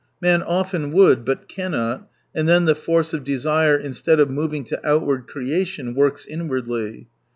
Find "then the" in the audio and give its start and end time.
2.49-2.73